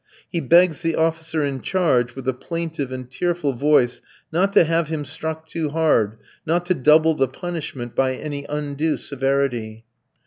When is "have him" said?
4.63-5.05